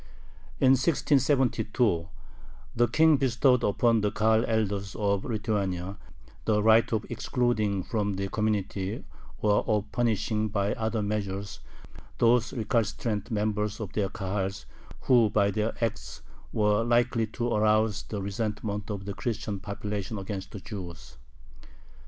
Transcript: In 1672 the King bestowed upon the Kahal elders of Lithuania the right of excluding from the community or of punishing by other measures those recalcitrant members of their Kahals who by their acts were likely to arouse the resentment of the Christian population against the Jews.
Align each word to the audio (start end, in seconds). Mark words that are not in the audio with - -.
In 0.59 0.71
1672 0.71 2.07
the 2.75 2.87
King 2.87 3.17
bestowed 3.17 3.63
upon 3.63 4.01
the 4.01 4.09
Kahal 4.09 4.43
elders 4.47 4.95
of 4.95 5.23
Lithuania 5.23 5.99
the 6.45 6.63
right 6.63 6.91
of 6.91 7.05
excluding 7.11 7.83
from 7.83 8.15
the 8.15 8.27
community 8.27 9.05
or 9.41 9.63
of 9.67 9.91
punishing 9.91 10.47
by 10.47 10.73
other 10.73 11.03
measures 11.03 11.59
those 12.17 12.51
recalcitrant 12.51 13.29
members 13.29 13.79
of 13.79 13.93
their 13.93 14.09
Kahals 14.09 14.65
who 15.01 15.29
by 15.29 15.51
their 15.51 15.75
acts 15.85 16.23
were 16.51 16.81
likely 16.83 17.27
to 17.27 17.53
arouse 17.53 18.01
the 18.01 18.23
resentment 18.23 18.89
of 18.89 19.05
the 19.05 19.13
Christian 19.13 19.59
population 19.59 20.17
against 20.17 20.49
the 20.51 20.59
Jews. 20.61 21.17